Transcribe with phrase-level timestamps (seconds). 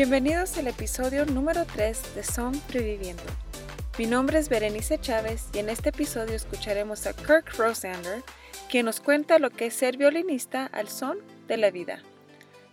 [0.00, 3.22] Bienvenidos al episodio número 3 de Son Previviendo.
[3.98, 8.22] Mi nombre es Berenice Chávez y en este episodio escucharemos a Kirk Rosander,
[8.70, 11.18] quien nos cuenta lo que es ser violinista al son
[11.48, 12.00] de la vida.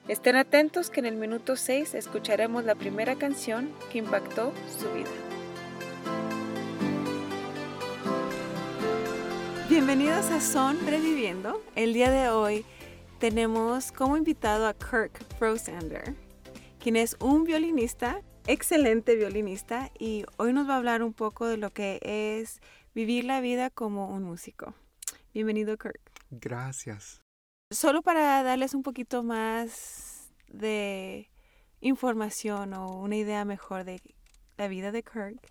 [0.08, 5.12] Estén atentos que en el minuto 6 escucharemos la primera canción que impactó su vida.
[9.68, 11.62] Bienvenidos a Son Reviviendo.
[11.76, 12.64] El día de hoy
[13.20, 16.16] tenemos como invitado a Kirk Rosander,
[16.88, 21.58] quien es un violinista, excelente violinista, y hoy nos va a hablar un poco de
[21.58, 22.62] lo que es
[22.96, 24.74] vivir la vida como un músico.
[25.34, 26.00] Bienvenido, Kirk.
[26.32, 27.22] Gracias.
[27.72, 31.30] Solo para darles un poquito más de
[31.82, 34.00] información o una idea mejor de
[34.56, 35.42] la vida de Kirk,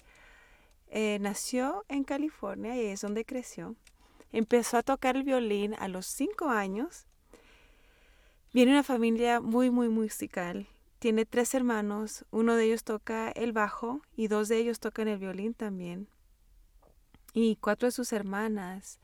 [0.88, 3.76] eh, nació en California y es donde creció.
[4.32, 7.06] Empezó a tocar el violín a los cinco años.
[8.54, 10.66] Viene una familia muy, muy musical.
[10.98, 12.24] Tiene tres hermanos.
[12.30, 16.08] Uno de ellos toca el bajo y dos de ellos tocan el violín también.
[17.32, 18.98] Y cuatro de sus hermanas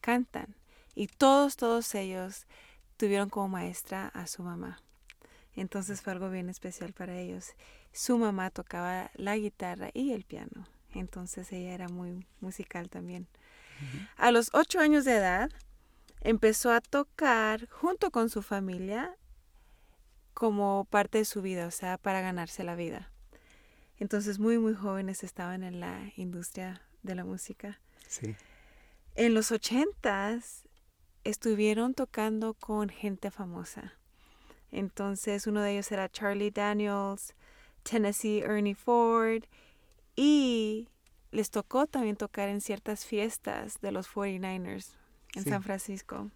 [0.00, 0.54] cantan.
[0.94, 2.46] Y todos, todos ellos
[2.96, 4.80] tuvieron como maestra a su mamá.
[5.54, 7.54] Entonces fue algo bien especial para ellos.
[7.92, 10.66] Su mamá tocaba la guitarra y el piano.
[10.94, 13.26] Entonces ella era muy musical también.
[14.16, 15.50] A los ocho años de edad
[16.20, 19.14] empezó a tocar junto con su familia
[20.34, 23.10] como parte de su vida, o sea, para ganarse la vida.
[23.98, 27.80] Entonces muy, muy jóvenes estaban en la industria de la música.
[28.08, 28.34] Sí.
[29.14, 30.64] En los ochentas
[31.22, 33.94] estuvieron tocando con gente famosa.
[34.72, 37.34] Entonces uno de ellos era Charlie Daniels,
[37.84, 39.44] Tennessee Ernie Ford
[40.16, 40.88] y
[41.30, 44.96] les tocó también tocar en ciertas fiestas de los 49ers
[45.34, 45.50] en Sí.
[45.50, 46.30] San Francisco.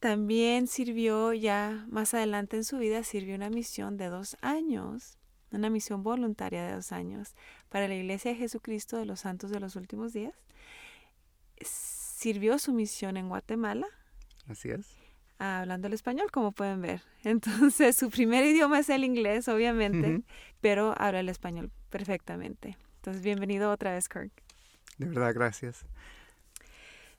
[0.00, 5.18] También sirvió ya más adelante en su vida, sirvió una misión de dos años,
[5.52, 7.34] una misión voluntaria de dos años
[7.68, 10.34] para la Iglesia de Jesucristo de los Santos de los Últimos Días.
[11.60, 13.86] Sirvió su misión en Guatemala,
[14.48, 14.86] Así es.
[15.38, 17.02] hablando el español, como pueden ver.
[17.24, 20.22] Entonces, su primer idioma es el inglés, obviamente,
[20.62, 22.78] pero habla el español perfectamente.
[22.96, 24.32] Entonces, bienvenido otra vez, Kirk.
[24.96, 25.84] De verdad, gracias.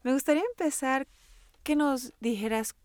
[0.03, 1.07] Me gustaría empezar
[1.63, 2.75] que nos dijeras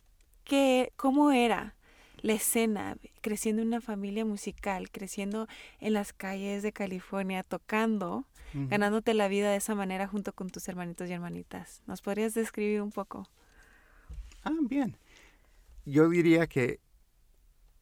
[0.44, 1.75] qué, cómo era
[2.22, 5.48] la escena, creciendo en una familia musical, creciendo
[5.81, 10.66] en las calles de California, tocando, ganándote la vida de esa manera junto con tus
[10.69, 11.82] hermanitos y hermanitas.
[11.86, 13.28] ¿Nos podrías describir un poco?
[14.44, 14.97] Ah, bien.
[15.84, 16.81] Yo diría que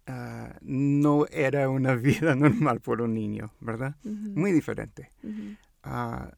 [0.07, 3.97] ah, no era una vida normal por un niño, ¿verdad?
[4.03, 5.11] Muy diferente.
[5.83, 6.33] Ah,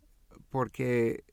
[0.50, 1.24] porque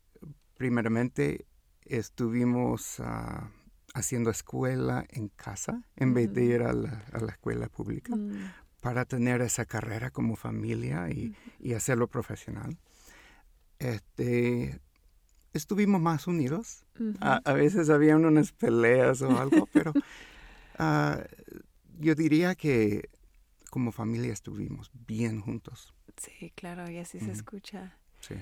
[0.56, 1.45] primeramente
[1.85, 3.49] estuvimos ah,
[3.94, 8.53] haciendo escuela en casa en vez de ir a la, a la escuela pública mm,
[8.81, 12.77] para tener esa carrera como familia y, y hacerlo profesional.
[13.79, 14.79] Este,
[15.53, 16.85] estuvimos más unidos.
[17.19, 19.94] A, a veces habían unas peleas o algo, pero
[20.79, 21.23] ah,
[22.00, 23.09] yo diría que
[23.69, 25.94] como familia estuvimos bien juntos.
[26.17, 27.97] Sí, claro, y así se escucha.
[28.19, 28.35] Sí.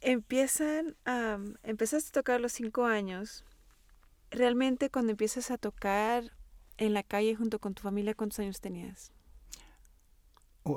[0.00, 3.44] Empiezan, am, empezaste a tocar a los cinco años.
[4.30, 6.32] Realmente cuando empiezas a tocar
[6.78, 9.12] en la calle junto con tu familia, ¿cuántos años tenías?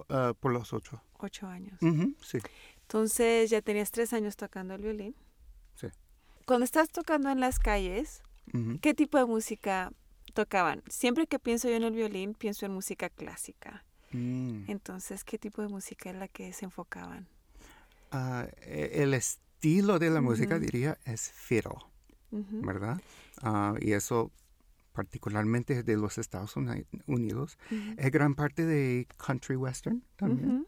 [0.10, 1.02] Ah, por los ocho.
[1.20, 1.80] Ocho años.
[2.22, 2.40] Sí.
[2.82, 5.16] Entonces ya tenías tres años tocando el violín.
[5.76, 5.88] Sí.
[6.46, 8.22] Cuando estás tocando en las calles.
[8.82, 9.92] ¿qué tipo de música
[10.34, 10.84] tocaban?
[10.90, 13.86] Siempre que pienso yo en el violín, pienso en música clásica.
[14.12, 14.66] Mm.
[14.68, 17.28] Entonces, ¿qué tipo de música es la que se enfocaban?
[18.14, 21.80] Ah, e- el estilo de la música, diría, es fiddle,
[22.32, 23.02] Ujú, ¿verdad?
[23.42, 24.32] Ah, y eso
[24.94, 27.58] particularmente de los Estados Uni- Unidos.
[27.98, 30.68] Es gran parte de country western también.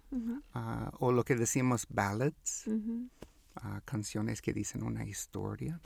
[0.54, 2.66] Ah, o lo que decimos ballads,
[3.86, 5.80] canciones que dicen una historia.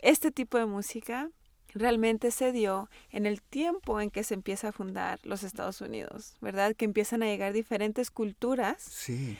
[0.00, 1.30] Este tipo de música
[1.74, 6.36] realmente se dio en el tiempo en que se empieza a fundar los Estados Unidos,
[6.40, 6.74] ¿verdad?
[6.76, 8.80] Que empiezan a llegar diferentes culturas.
[8.82, 9.36] Sí,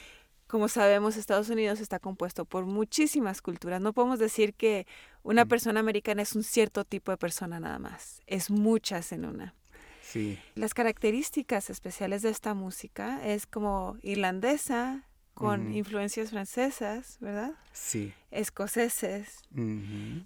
[0.51, 3.81] Como sabemos, Estados Unidos está compuesto por muchísimas culturas.
[3.81, 4.85] No podemos decir que
[5.23, 5.49] una Mm.
[5.49, 8.21] persona americana es un cierto tipo de persona nada más.
[8.27, 9.55] Es muchas en una.
[10.03, 10.41] sí.
[10.57, 15.77] Las características especiales de esta música es como irlandesa, con Ujú.
[15.77, 17.53] influencias francesas, ¿verdad?
[17.73, 18.13] Sí.
[18.33, 19.39] Escoceses.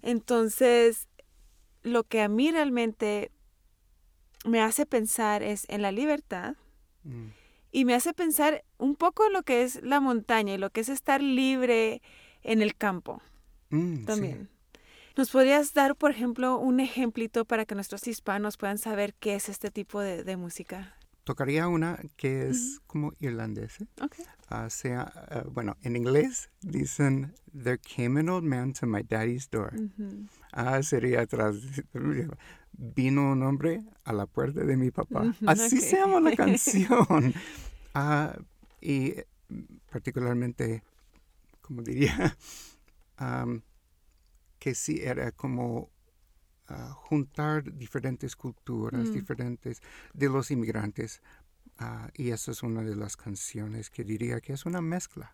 [0.01, 1.07] Entonces,
[1.83, 3.29] lo que a mí realmente
[4.43, 6.55] me hace pensar es en la libertad
[7.03, 7.27] Mm.
[7.75, 10.79] Y me hace pensar un poco en lo que es la montaña y lo que
[10.79, 12.01] es estar libre
[12.41, 13.21] en el campo
[13.69, 14.05] Mm, sí.
[14.05, 14.49] también.
[15.17, 19.49] ¿Nos podrías dar, por ejemplo, un ejemplito para que nuestros hispanos puedan saber qué es
[19.49, 20.95] este tipo de, de música?
[21.25, 23.85] Tocaría una que es como irlandesa.
[24.01, 24.23] Okay.
[24.47, 29.49] Ah, sea, ah, bueno, en inglés dicen, There came an old man to my daddy's
[29.49, 29.73] door.
[29.73, 30.27] Ujú.
[30.53, 31.55] Ah, sería tras,
[32.77, 35.33] vino un hombre a la puerta de mi papá.
[35.47, 37.33] Así se llama la canción.
[37.97, 38.37] Ah,
[38.81, 39.13] y
[39.89, 40.83] particularmente,
[41.61, 42.35] como diría,
[43.15, 43.61] am,
[44.59, 45.89] que sí era como
[46.67, 49.13] ah, juntar diferentes culturas, Mm.
[49.13, 49.81] diferentes
[50.13, 51.21] de los inmigrantes.
[51.77, 55.33] Ah, y esa es una de las canciones que diría que es una mezcla.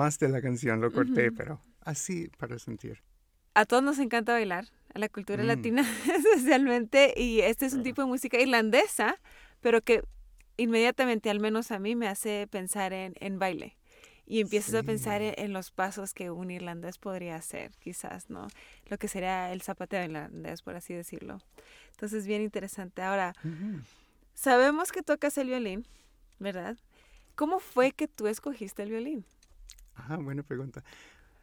[0.00, 3.02] Además de la canción lo corté, pero así para sentir.
[3.52, 4.64] A todos nos encanta bailar,
[4.94, 5.46] a la cultura Mm.
[5.46, 5.82] latina
[6.16, 9.20] especialmente, y este es un tipo de música irlandesa,
[9.60, 10.02] pero que
[10.56, 13.76] inmediatamente, al menos a mí, me hace pensar en, en baile.
[14.24, 18.48] Y empiezas a pensar en, en los pasos que un irlandés podría hacer, quizás, ¿no?
[18.88, 21.42] Lo que sería el zapateo irlandés, por así decirlo.
[21.90, 23.02] Entonces, bien interesante.
[23.02, 23.34] Ahora,
[24.32, 25.86] sabemos que tocas el violín,
[26.38, 26.78] ¿verdad?
[27.34, 29.26] ¿Cómo fue que tú escogiste el violín?
[29.94, 30.82] Ajá, buena pregunta.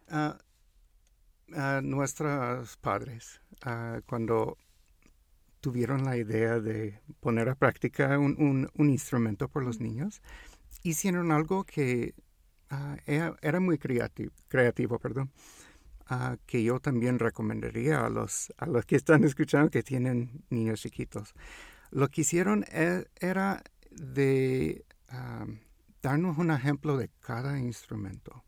[0.09, 0.37] Ah,
[1.55, 4.57] ah, nuestros padres, ah, cuando
[5.61, 10.21] tuvieron la idea de poner a práctica un, un- un instrumento por los niños,
[10.83, 12.15] hicieron algo que
[12.69, 15.31] ah, era, era muy creativo, creativo perdón,
[16.07, 20.81] ah, que yo también recomendaría a los, a los que están escuchando que tienen niños
[20.81, 21.33] chiquitos.
[21.91, 25.47] Lo que hicieron e- era de ah,
[26.07, 28.41] darnos un ejemplo de cada instrumento,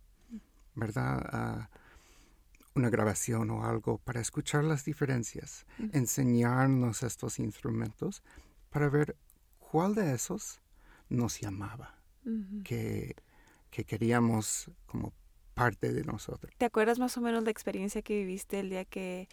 [0.75, 1.21] ¿verdad?
[1.29, 1.69] Ah,
[2.73, 8.23] una grabación o algo para escuchar las diferencias, enseñarnos estos instrumentos
[8.69, 9.17] para ver
[9.59, 10.61] cuál de esos
[11.09, 11.95] nos llamaba,
[12.63, 13.15] que,
[13.71, 15.11] que queríamos como
[15.53, 16.53] parte de nosotros.
[16.57, 19.27] ¿Te acuerdas más o menos la experiencia que viviste el día que...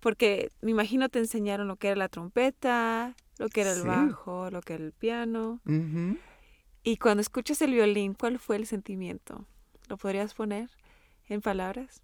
[0.00, 3.86] Porque me imagino te enseñaron lo que era la trompeta, lo que era el Sí.
[3.86, 5.60] bajo, lo que era el piano.
[6.82, 9.44] Y cuando escuchas el violín, ¿cuál fue el sentimiento?
[9.88, 10.70] ¿Lo podrías poner
[11.28, 12.02] en palabras?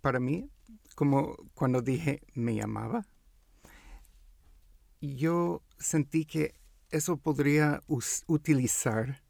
[0.00, 0.48] Para mí,
[0.94, 3.06] como cuando dije me llamaba,
[5.00, 6.54] yo sentí que
[6.88, 7.82] eso podría
[8.26, 9.22] utilizar,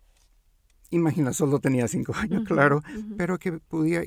[0.91, 2.83] imagina, solo tenía cinco años, claro,
[3.17, 4.03] pero que podía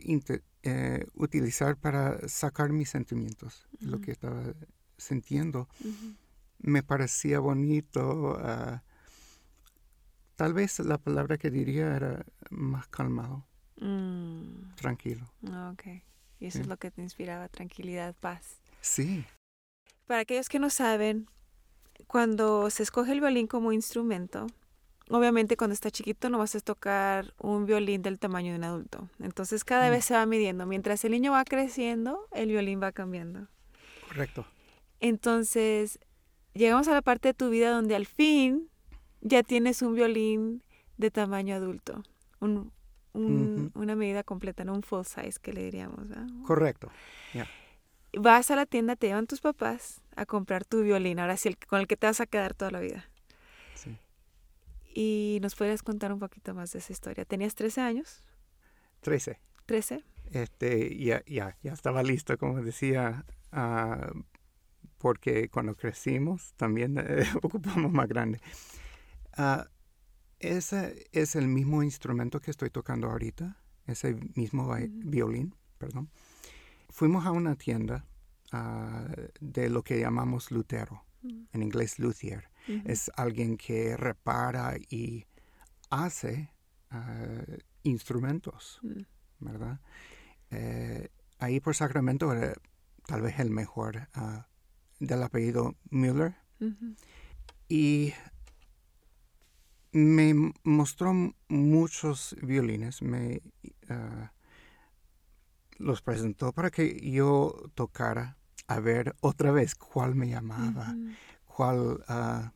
[0.64, 4.42] eh, utilizar para sacar mis sentimientos, lo que estaba
[4.98, 5.68] sintiendo.
[6.60, 8.40] Me parecía bonito.
[10.36, 13.46] Tal vez la palabra que diría era más calmado,
[13.78, 15.26] Mm, tranquilo.
[15.72, 15.84] ok.
[16.40, 16.62] Y eso Sí.
[16.62, 18.60] es lo que te inspiraba, tranquilidad, paz.
[18.82, 19.26] Sí,
[20.06, 21.28] Para aquellos que no saben,
[22.08, 24.48] cuando se escoge el violín como instrumento,
[25.10, 29.10] obviamente cuando está chiquito no vas a tocar un violín del tamaño de un adulto.
[29.20, 29.92] Entonces cada Mm.
[29.92, 30.66] vez se va midiendo.
[30.66, 33.48] Mientras el niño va creciendo, el violín va cambiando.
[34.08, 34.46] correcto.
[35.00, 36.00] Entonces
[36.54, 38.70] llegamos a la parte de tu vida donde al fin
[39.24, 40.64] ya tienes un violín
[40.98, 42.04] de tamaño adulto.
[42.40, 42.72] Un.
[43.16, 46.10] Una medida completa, no un full size que le diríamos.
[46.10, 46.26] ¿verdad?
[46.48, 46.90] Correcto.
[48.18, 51.58] vas a la tienda, te llevan tus papás a comprar tu violín, ahora sí, el
[51.58, 53.08] con el que te vas a quedar toda la vida.
[53.76, 54.00] Sí.
[54.96, 57.24] Y nos podrías contar un poquito más de esa historia.
[57.24, 58.24] ¿Tenías 13 años?
[59.02, 59.40] 13.
[59.68, 60.04] ¿13?
[60.32, 64.12] Este, ya, ya, ya estaba listo, como decía, ah,
[64.98, 68.40] porque cuando crecimos también eh, ocupamos más grande.
[69.38, 69.68] Ah,
[70.40, 76.10] ese es el mismo instrumento que estoy tocando ahorita, ese mismo vi- violín, perdón.
[76.90, 78.06] Fuimos a una tienda
[78.52, 79.08] ah,
[79.40, 82.50] de lo que llamamos lutero, Mm, en inglés luthier.
[82.84, 85.26] Es alguien que repara y
[85.90, 86.52] hace
[86.92, 87.42] ah,
[87.84, 88.80] instrumentos.
[88.84, 89.02] Mm,
[89.40, 89.80] ¿verdad?
[90.52, 91.08] Eh,
[91.40, 92.54] ahí por Sacramento era
[93.08, 94.08] tal vez el mejor
[95.00, 96.36] del apellido Müller
[97.70, 98.14] y
[99.94, 101.14] me mostró
[101.48, 103.42] muchos violines, me
[103.90, 104.34] ah,
[105.78, 110.96] los presentó para que yo tocara a ver otra vez cuál me llamaba,
[111.46, 112.54] cuál ah,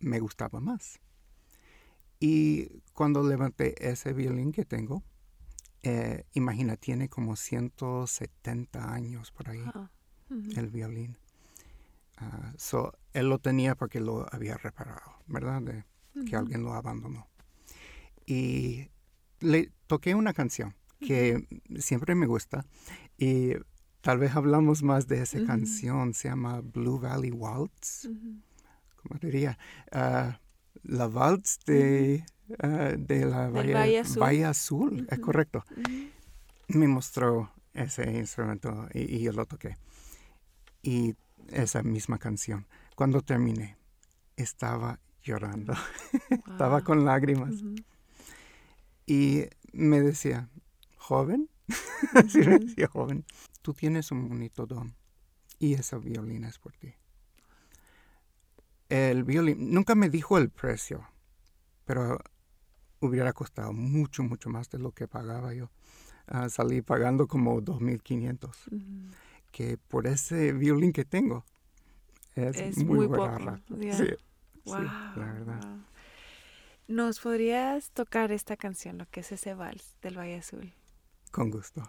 [0.00, 0.98] me gustaba más.
[2.18, 5.02] Y cuando levanté ese violín que tengo,
[5.82, 9.64] eh, imagina, tiene como 170 años por ahí
[10.56, 11.18] el violín.
[12.16, 15.62] Ah, so, él lo tenía porque lo había reparado, ¿verdad?
[15.62, 15.84] De
[16.24, 17.26] que alguien lo abandonó.
[18.24, 18.88] Y
[19.40, 21.46] le toqué una canción que
[21.78, 22.64] siempre me gusta
[23.18, 23.52] y
[24.00, 26.14] tal vez hablamos más de esa canción.
[26.14, 28.06] Se llama Blue Valley Waltz.
[28.06, 28.40] Ujú.
[29.02, 29.58] ¿Cómo diría?
[29.92, 30.40] Ah,
[30.82, 32.24] la waltz de,
[32.60, 34.22] ah, de la Valle, Valle Azul.
[34.22, 35.64] Valle Azul, es correcto.
[36.68, 39.76] Me mostró ese instrumento y, y yo lo toqué.
[40.82, 41.14] Y
[41.50, 42.66] esa misma canción.
[42.94, 43.76] Cuando terminé,
[44.36, 45.74] estaba llorando.
[46.30, 47.54] estaba con lágrimas.
[49.06, 50.48] Y me decía,
[50.96, 51.50] joven,
[52.14, 53.24] así me decía, joven,
[53.62, 54.94] tú tienes un bonito don
[55.58, 56.94] y esa violina es por ti.
[58.88, 61.08] El violín, nunca me dijo el precio,
[61.84, 62.18] pero
[63.00, 65.70] hubiera costado mucho, mucho más de lo que pagaba yo.
[66.28, 69.14] Ah, salí pagando como 2.500, Ujú.
[69.50, 71.44] que por ese violín que tengo
[72.34, 73.60] es, Es muy, muy rata.
[74.66, 74.78] Ya.
[74.78, 75.60] Sí, Wow, la verdad.
[75.62, 75.84] wow.
[76.88, 80.72] ¿Nos podrías tocar esta canción, lo que es ese vals del Valle Azul?
[81.30, 81.82] Con gusto.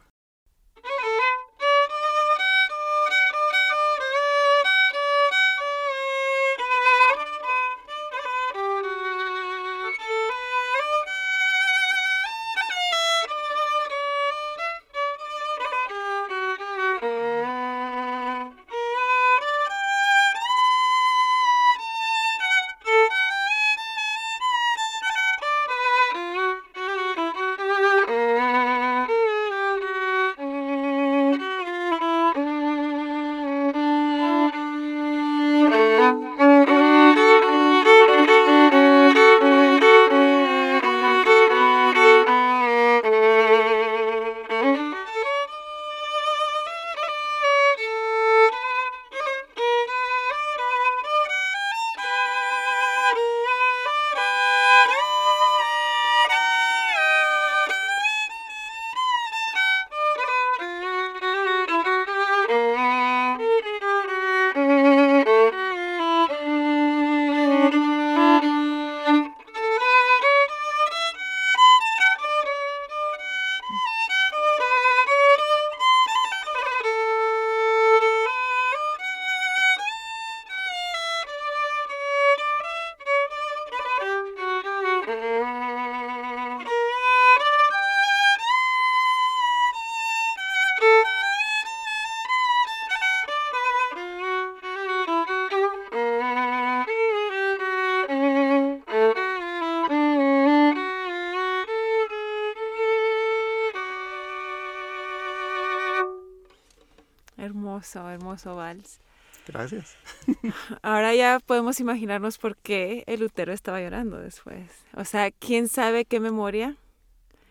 [107.95, 108.99] Hermoso, hermoso vals.
[109.47, 109.95] Gracias.
[110.81, 114.69] Ahora ya podemos imaginarnos por qué el Lutero estaba llorando después.
[114.93, 116.75] O sea, ¿quién sabe qué memoria,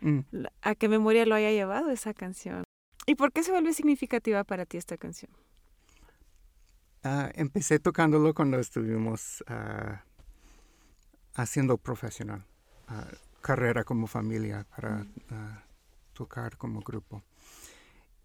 [0.02, 0.20] Mm.
[0.60, 2.64] a qué memoria lo haya llevado esa canción?
[3.06, 5.30] ¿Y por qué se vuelve significativa para ti esta canción?
[7.02, 10.02] Ah, empecé tocándolo cuando estuvimos ah,
[11.34, 12.44] haciendo profesional,
[12.88, 13.06] ah,
[13.40, 14.98] carrera como familia para
[15.30, 15.58] Mm.
[16.12, 17.22] tocar como grupo.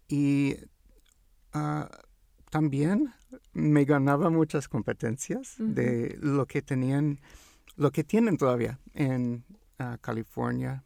[0.08, 0.56] Y
[1.52, 1.88] ah,
[2.50, 3.12] también
[3.52, 7.20] me ganaba muchas competencias de lo que tenían,
[7.76, 9.44] lo que tienen todavía en
[9.78, 10.84] ah, California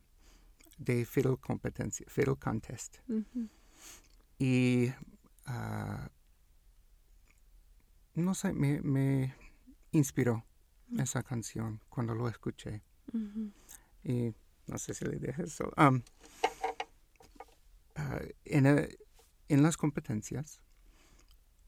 [0.78, 2.98] de fiddle competencia, fiddle contest.
[4.38, 4.92] Y
[5.46, 6.08] ah,
[8.14, 9.34] no sé, me, me
[9.92, 10.44] inspiró
[10.88, 11.00] Mm.
[11.00, 12.80] esa canción cuando lo escuché.
[14.04, 14.32] Y
[14.68, 15.72] no sé si le dije eso.
[15.76, 15.90] Ah,
[18.44, 18.96] en, el-
[19.48, 20.60] en las competencias,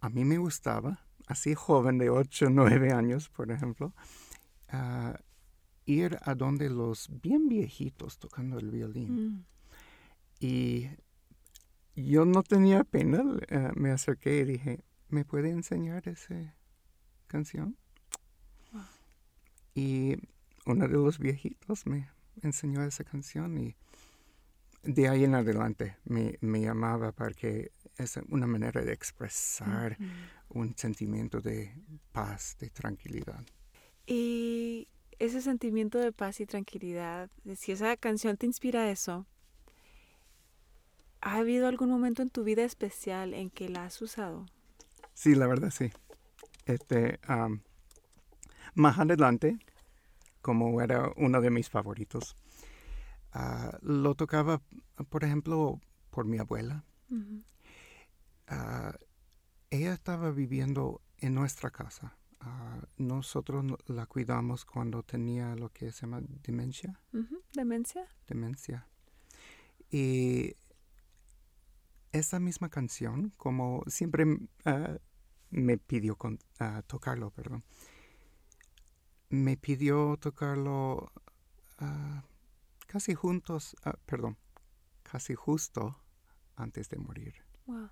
[0.00, 3.94] a mí me gustaba, así joven de 8 o 9 años, por ejemplo,
[4.68, 5.18] ah,
[5.86, 9.14] ir a donde los bien viejitos tocando el violín.
[9.14, 9.44] Mm.
[10.40, 10.88] Y
[11.96, 16.54] yo no tenía pena, eh, me acerqué y dije, ¿me puede enseñar esa
[17.26, 17.76] canción?
[18.72, 18.82] Wow.
[19.74, 20.16] Y
[20.66, 22.08] uno de los viejitos me
[22.42, 23.74] enseñó esa canción y
[24.82, 29.98] de ahí en adelante me, me llamaba porque es una manera de expresar
[30.48, 31.74] un sentimiento de
[32.12, 33.44] paz, de tranquilidad.
[34.06, 39.26] Y ese sentimiento de paz y tranquilidad, si esa canción te inspira eso,
[41.20, 44.46] ¿ha habido algún momento en tu vida especial en que la has usado?
[45.14, 45.90] Sí, la verdad sí.
[46.66, 47.18] Este,
[48.74, 49.58] más adelante,
[50.40, 52.36] como era uno de mis favoritos.
[53.32, 54.62] Ah, lo tocaba,
[55.08, 55.80] por ejemplo,
[56.10, 56.84] por mi abuela.
[58.46, 58.94] Ah,
[59.70, 62.16] ella estaba viviendo en nuestra casa.
[62.40, 67.00] Ah, nosotros no- la cuidamos cuando tenía lo que se llama demencia.
[67.54, 68.06] ¿Demencia?
[68.28, 68.86] demencia.
[69.90, 70.54] Y
[72.12, 74.24] esa misma canción, como siempre
[74.64, 74.96] ah,
[75.50, 76.38] me pidió con-
[76.86, 77.64] tocarlo, perdón,
[79.30, 81.12] me pidió tocarlo
[82.88, 84.36] casi juntos, ah, perdón,
[85.02, 86.00] casi justo
[86.56, 87.34] antes de morir.
[87.66, 87.90] Wow.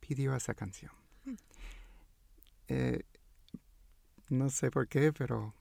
[0.00, 0.92] Pidió esa canción.
[2.68, 3.04] Eh,
[4.28, 5.54] no sé por qué, pero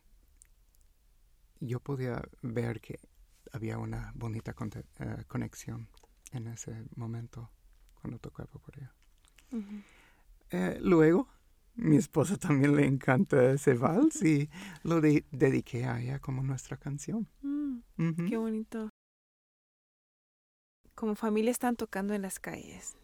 [1.59, 2.99] yo podía ver que
[3.53, 4.53] había una bonita
[4.99, 5.87] eh, conexión
[6.31, 7.51] en ese momento
[8.01, 8.93] cuando tocaba por ella.
[10.49, 11.29] Eh, luego,
[11.75, 14.49] mi esposa también le encanta ese vals y
[14.83, 17.27] lo de- dediqué a ella como nuestra canción.
[17.41, 17.52] Mm,
[17.97, 18.89] Qué bonito.
[20.95, 22.95] Como familia están tocando en las calles.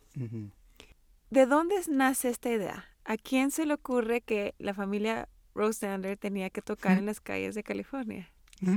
[1.29, 2.85] ¿De dónde nace esta idea?
[3.05, 7.55] ¿A quién se le ocurre que la familia Rosander tenía que tocar en las calles
[7.55, 8.31] de California?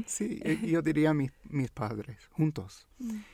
[0.07, 2.87] Sí, yo diría mis, mis padres, juntos.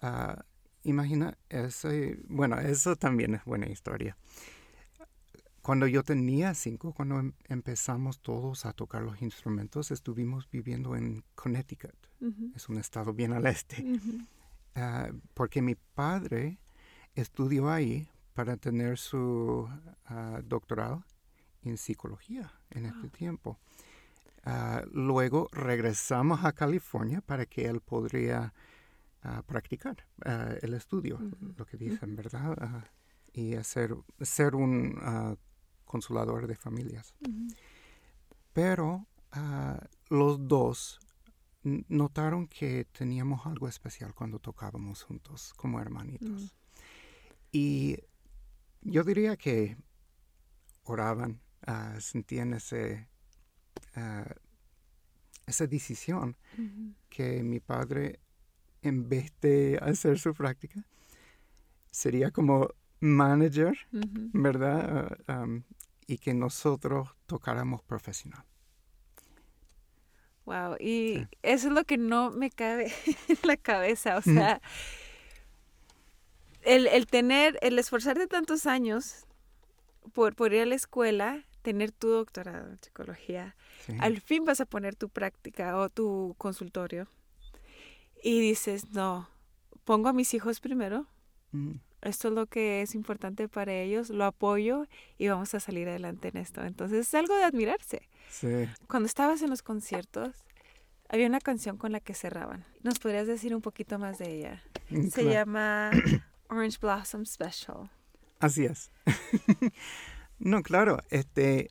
[0.00, 0.44] Ah,
[0.84, 4.16] imagina, ese, bueno, eso también es buena historia.
[5.68, 11.22] Cuando yo tenía cinco, cuando em- empezamos todos a tocar los instrumentos, estuvimos viviendo en
[11.34, 11.92] Connecticut.
[12.54, 13.84] Es un estado bien al este.
[14.74, 16.58] Ah, porque mi padre
[17.14, 19.68] estudió ahí para tener su
[20.06, 21.04] ah, doctorado
[21.64, 23.10] en psicología en este Wow.
[23.10, 23.58] tiempo.
[24.44, 28.54] Ah, luego regresamos a California para que él podría
[29.22, 31.20] ah, practicar ah, el estudio,
[31.58, 32.56] lo que dicen, ¿verdad?
[32.58, 32.84] Ah,
[33.34, 35.36] y hacer, ser un ah,
[35.88, 37.14] consolador de familias.
[38.52, 41.00] Pero ah, los dos
[41.62, 46.54] notaron que teníamos algo especial cuando tocábamos juntos como hermanitos.
[47.50, 47.98] Y
[48.82, 49.76] yo diría que
[50.84, 53.08] oraban, ah, sentían ese,
[53.94, 54.34] ah,
[55.46, 56.36] esa decisión
[57.08, 58.20] que mi padre,
[58.82, 60.84] en vez de hacer su práctica,
[61.90, 62.68] sería como
[63.00, 63.76] manager.
[64.32, 65.18] ¿verdad?
[66.08, 68.42] Y que nosotros tocáramos profesional.
[70.46, 71.28] Wow, y Sí.
[71.42, 72.86] eso es lo que no me cabe
[73.28, 74.60] en la cabeza, o sea,
[76.62, 79.26] el, el tener, el esforzarte tantos años
[80.14, 83.54] por, por ir a la escuela, tener tu doctorado en psicología,
[83.86, 83.94] Sí.
[84.00, 87.06] al fin vas a poner tu práctica o tu consultorio
[88.22, 89.28] y dices, no,
[89.84, 91.06] pongo a mis hijos primero,
[91.52, 94.86] Mm, esto es lo que es importante para ellos, lo apoyo
[95.18, 96.64] y vamos a salir adelante en esto.
[96.64, 98.08] Entonces es algo de admirarse.
[98.30, 98.68] sí.
[98.88, 100.44] Cuando estabas en los conciertos,
[101.08, 102.64] había una canción con la que cerraban.
[102.82, 104.62] ¿Nos podrías decir un poquito más de ella?
[104.90, 105.90] Mm, Se llama
[106.48, 107.90] Orange Blossom Special.
[108.40, 108.90] Así es.
[110.38, 111.70] no, claro, este,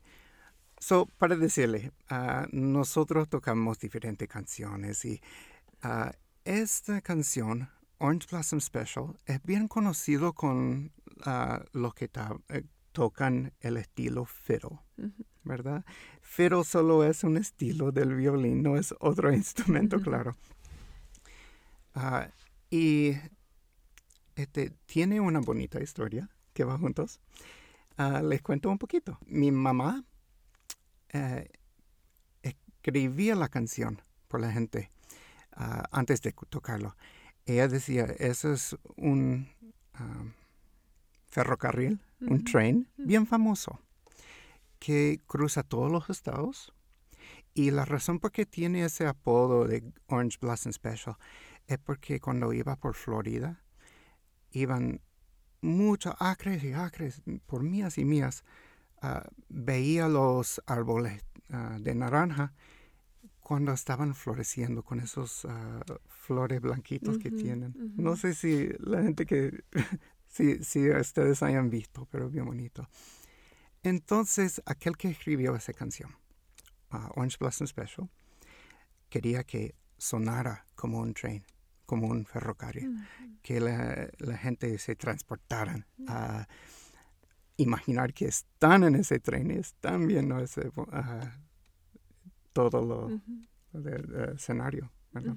[0.80, 5.22] so, para decirle, ah, nosotros tocamos diferentes canciones y
[5.82, 6.12] ah,
[6.44, 10.92] esta canción, Orange Blossom Special, es bien conocido con
[11.26, 12.10] ah, los que
[12.50, 14.80] eh, tocan el estilo fiddle.
[15.48, 15.86] ¿verdad?
[16.22, 20.36] Fiddle solo es un estilo del violín, no es otro instrumento, claro.
[21.96, 22.30] Ah,
[22.70, 23.14] y
[24.36, 27.20] este, tiene una bonita historia que va juntos.
[27.98, 29.18] Ah, les cuento un poquito.
[29.26, 30.04] Mi mamá
[31.10, 31.50] eh,
[32.44, 34.92] escribía la canción por la gente
[35.92, 36.96] antes de tocarlo.
[37.48, 39.48] Ella decía, eso es un
[41.30, 42.86] ferrocarril, un Ujú.
[42.98, 43.80] bien famoso
[44.80, 46.74] que cruza todos los estados.
[47.54, 51.16] Y la razón por qué tiene ese apodo de Orange Blossom Special
[51.68, 53.64] es porque cuando iba por Florida,
[54.52, 55.00] iban
[55.62, 58.44] muchos acres y acres, por mías y mías,
[59.02, 62.54] ah, veía los árboles ah, de naranja
[63.48, 65.80] cuando estaban floreciendo con esos ah,
[66.10, 67.72] flores blanquitos que Ujú, tienen.
[67.78, 68.02] ujú.
[68.02, 69.64] No sé si la gente que,
[70.28, 72.90] si, si ustedes hayan visto, pero es bien bonito.
[73.84, 76.14] Entonces, aquel que escribió esa canción,
[76.90, 78.10] ah, Orange Blossom Special,
[79.08, 81.46] quería que sonara como un tren,
[81.86, 83.38] como un ferrocarril Ujú.
[83.42, 86.50] que la, la gente se transportaran a
[87.56, 91.32] imaginar que están en ese tren están viendo ese, ah,
[92.58, 93.42] todo lo Ujú.
[93.74, 94.92] lo del escenario.
[95.12, 95.36] ¿verdad?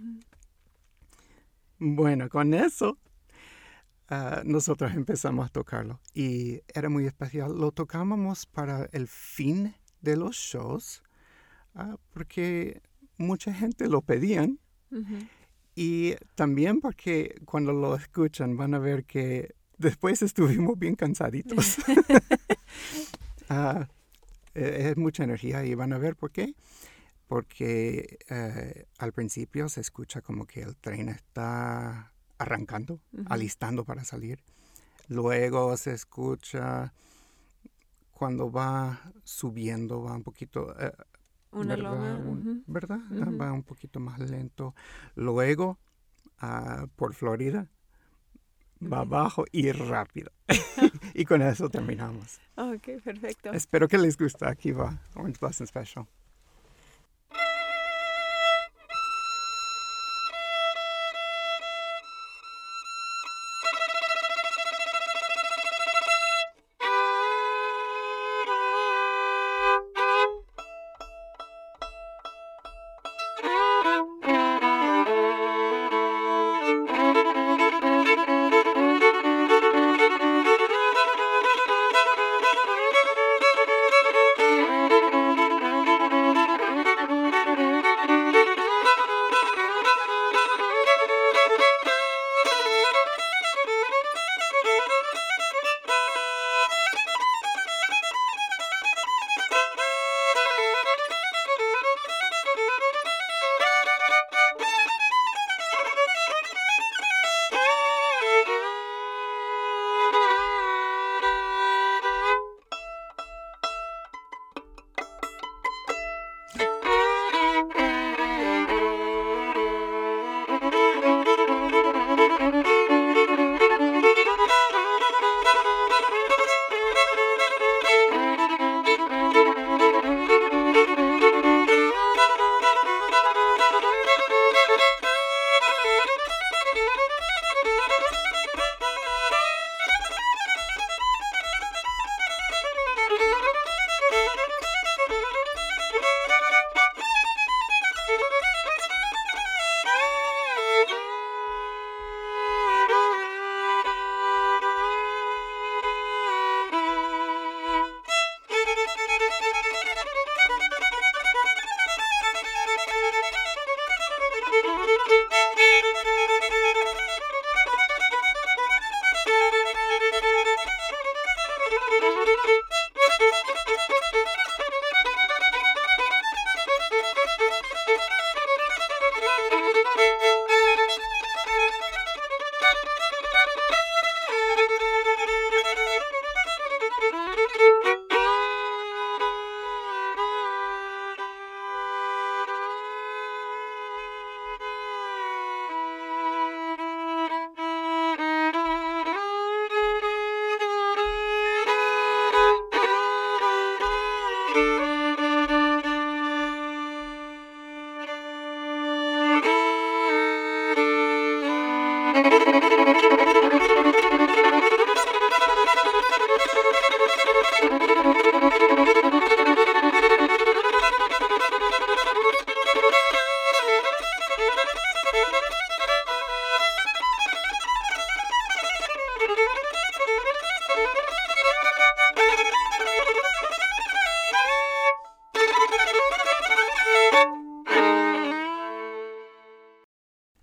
[1.78, 2.98] Bueno, con eso
[4.09, 7.52] ah, nosotros empezamos a tocarlo y era muy especial.
[7.59, 11.02] Lo tocábamos para el fin de los shows
[11.74, 12.80] ah, porque
[13.18, 14.59] mucha gente lo pedían
[15.74, 21.76] y también porque cuando lo escuchan van a ver que después estuvimos bien cansaditos.
[23.52, 23.88] Ah,
[24.54, 26.54] eh, es mucha energía y van a ver por qué.
[27.31, 33.23] Porque eh, al principio se escucha como que el tren está arrancando, Ujú.
[33.27, 34.40] alistando para salir.
[35.07, 36.93] Luego se escucha
[38.11, 40.90] cuando va subiendo, va un poquito, eh,
[41.53, 41.93] Una ¿verdad?
[41.93, 42.16] loma.
[42.16, 42.62] Un- ujú.
[42.66, 42.99] ¿verdad?
[43.01, 43.38] Ah, Ujú.
[43.38, 44.75] Va un poquito más lento.
[45.14, 45.79] Luego,
[46.40, 47.71] ah, por Florida,
[48.83, 49.09] va Ok.
[49.09, 50.33] bajo y rápido.
[51.14, 52.40] y con eso terminamos.
[52.57, 53.53] Ok, perfecto.
[53.53, 54.49] Espero que les guste.
[54.49, 56.09] Aquí va Orange Blossom Special.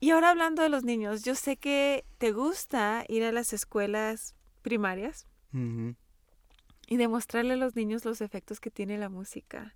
[0.08, 4.36] Y ahora hablando de los niños, yo sé que te gusta ir a las escuelas
[4.62, 9.76] primarias y demostrarle a los niños los efectos que tiene la música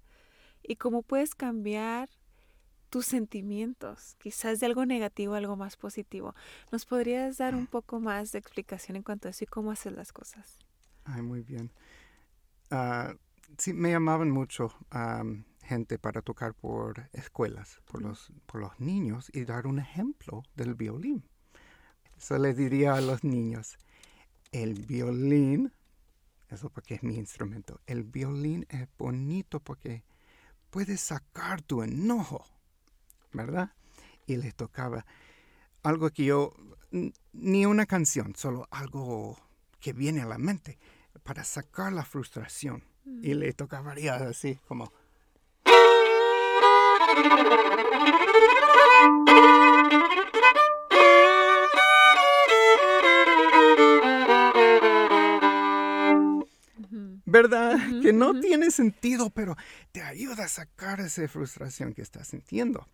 [0.63, 2.07] y cómo puedes cambiar
[2.89, 6.33] tus sentimientos, quizás de algo negativo a algo más positivo.
[6.71, 9.91] ¿Nos podrías dar un poco más de explicación en cuanto a eso y cómo haces
[9.91, 10.59] las cosas?
[11.03, 11.69] Ay, muy bien.
[12.69, 13.15] Ah,
[13.57, 14.73] sí, me llamaban mucho
[15.63, 20.75] gente para tocar por escuelas, por los, por los niños y dar un ejemplo del
[20.75, 21.23] violín.
[22.17, 23.77] Eso les diría a los niños,
[24.51, 25.73] el violín,
[26.49, 30.03] eso porque es mi instrumento, el violín es bonito porque
[30.69, 32.45] puedes sacar tu enojo,
[33.33, 33.73] ¿verdad?
[34.27, 35.05] Y les tocaba
[35.83, 36.53] algo que yo,
[37.33, 39.37] ni una canción, solo algo
[39.79, 40.77] que viene a la mente
[41.23, 42.83] para sacar la frustración.
[43.03, 44.91] Y le tocaría así como...
[57.25, 57.77] ¿Verdad?
[58.01, 59.55] Que no tiene sentido, pero
[59.93, 62.85] te ayuda a sacar esa frustración que estás sintiendo.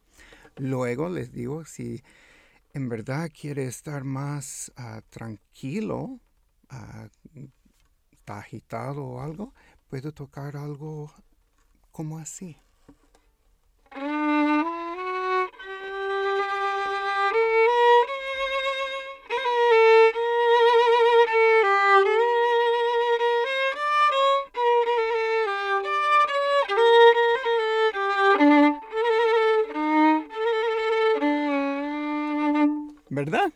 [0.58, 2.04] Luego les digo, si
[2.74, 6.20] en verdad quiere estar más ah, tranquilo,
[6.70, 7.10] ah,
[8.12, 9.56] está agitado o algo,
[9.90, 11.12] puede tocar algo
[11.92, 12.58] como así.
[33.28, 33.52] ¿Verdad?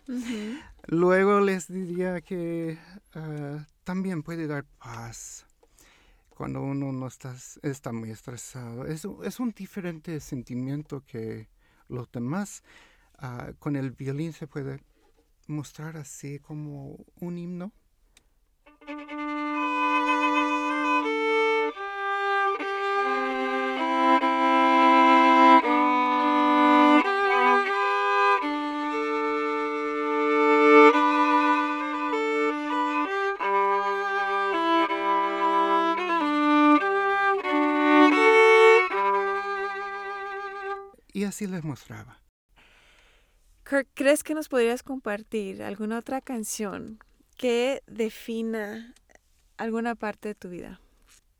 [0.87, 2.77] Luego les diría que
[3.13, 5.45] ah, también puede dar paz
[6.29, 8.85] cuando uno no está, está muy estresado.
[8.85, 11.47] Es, es un diferente sentimiento que
[11.87, 12.63] los demás.
[13.17, 14.81] Ah, con el violín se puede
[15.47, 17.71] mostrar así como un himno.
[41.41, 42.21] Así les mostraba.
[43.67, 46.99] Kirk, ¿crees que nos podrías compartir alguna otra canción
[47.37, 48.93] que defina
[49.57, 50.79] alguna parte de tu vida?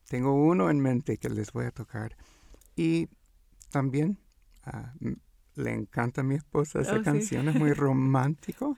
[0.08, 2.16] Tengo uno en mente que les voy a tocar.
[2.76, 3.10] Y
[3.70, 4.18] también
[4.64, 4.94] ah,
[5.56, 7.04] le encanta a mi esposa esa Oh, sí.
[7.04, 8.78] canción, es muy romántico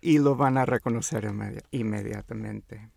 [0.00, 2.90] y lo van a reconocer inmedi- inmediatamente.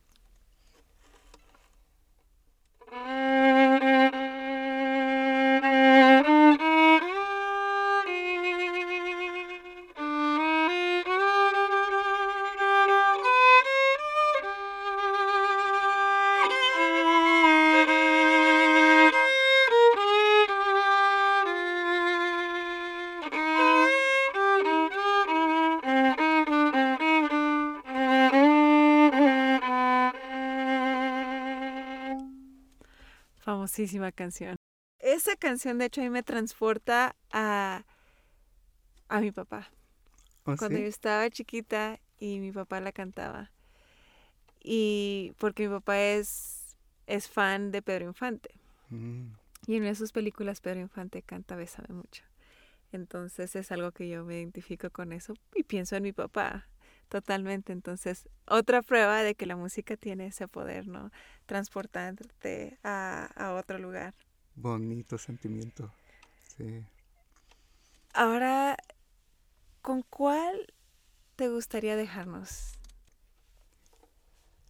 [34.14, 34.56] Canción.
[35.00, 37.86] Esa canción, de hecho, a mí me transporta a,
[39.10, 39.72] a mi papá.
[40.46, 40.84] ¿Oh, Cuando sí?
[40.84, 43.52] yo estaba chiquita y mi papá la cantaba.
[44.64, 48.52] Y porque mi papá es, es fan de Pedro Infante.
[48.92, 49.34] Mm,
[49.68, 52.24] Y en una de sus películas Pedro Infante canta Bésame mucho.
[52.94, 56.69] Entonces es algo que yo me identifico con eso y pienso en mi papá
[57.10, 57.74] totalmente.
[57.74, 61.12] Entonces, otra prueba de que la música tiene ese poder, ¿no?
[61.48, 64.16] Transportarte a, a otro lugar.
[64.56, 65.92] bonito sentimiento.
[66.56, 66.86] Sí.
[68.14, 68.78] Ahora,
[69.82, 70.74] ¿con cuál
[71.36, 72.80] te gustaría dejarnos?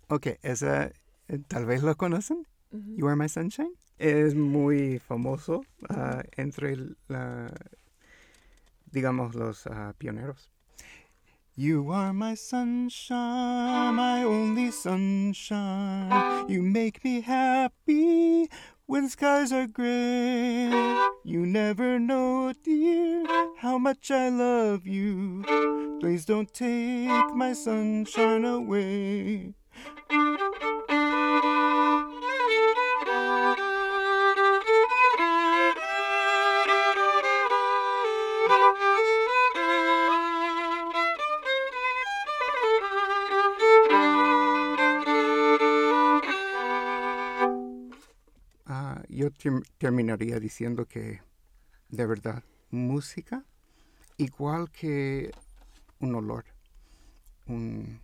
[0.09, 0.87] Ok, esa
[1.27, 2.45] eh, tal vez lo conocen.
[2.95, 3.73] You Are My Sunshine.
[3.97, 6.75] Es muy famoso ah, entre
[7.07, 7.53] la,
[8.85, 10.51] digamos, los ah, pioneros.
[11.59, 16.47] You are my sunshine, my only sunshine.
[16.47, 18.49] You make me happy
[18.85, 20.69] when skies are gray.
[21.25, 23.25] You never know, dear,
[23.57, 25.43] how much I love you.
[25.99, 29.53] Please don't take my sunshine away.
[49.79, 51.21] Terminaría diciendo que,
[51.87, 53.45] de verdad, música,
[54.17, 55.31] igual que
[55.99, 56.45] un olor,
[57.47, 58.01] un,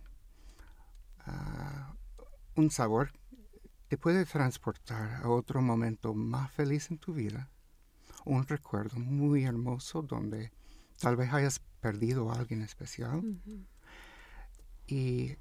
[1.26, 1.94] ah,
[2.56, 3.12] un sabor,
[3.88, 7.50] te puede transportar a otro momento más feliz en tu vida,
[8.24, 10.50] un recuerdo muy hermoso donde
[10.98, 13.22] tal vez hayas perdido a alguien especial.
[14.86, 15.36] Y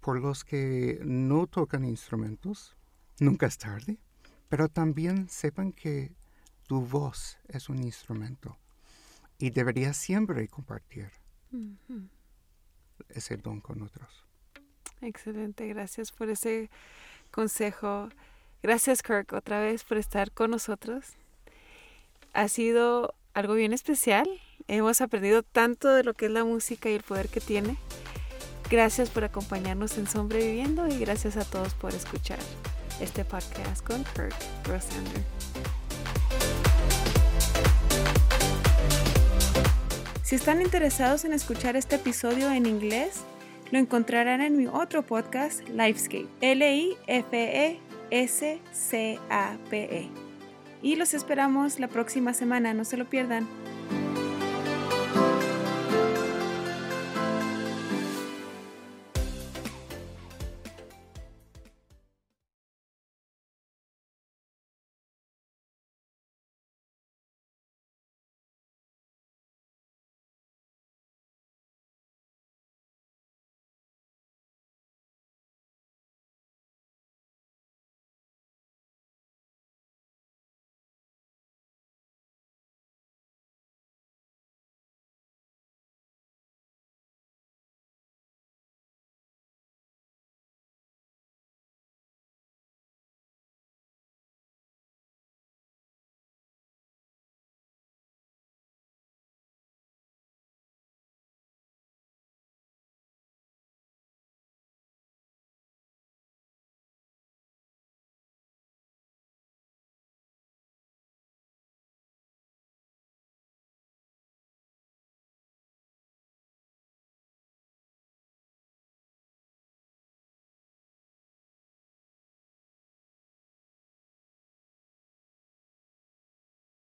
[0.00, 2.76] por los que no tocan instrumentos,
[3.18, 3.98] nunca es tarde,
[4.50, 6.12] pero también sepan que
[6.66, 8.58] tu voz es un instrumento
[9.38, 11.10] y deberías siempre compartir
[13.08, 14.24] ese don con otros.
[15.00, 16.68] Excelente, gracias por ese
[17.30, 18.10] consejo.
[18.62, 21.14] Gracias, Kirk, otra vez por estar con nosotros.
[22.34, 24.28] Ha sido algo bien especial.
[24.66, 27.76] Hemos aprendido tanto de lo que es la música y el poder que tiene.
[28.68, 32.40] Gracias por acompañarnos en Sobreviviendo y gracias a todos por escuchar
[33.00, 34.34] este podcast con Kirk
[34.64, 35.22] Rosander.
[40.22, 43.22] Si están interesados en escuchar este episodio en inglés,
[43.70, 46.28] lo encontrarán en mi otro podcast, Lifescape.
[46.40, 50.08] L-I-F-E S-C-A-P-E.
[50.82, 53.46] Y los esperamos la próxima semana, no se lo pierdan.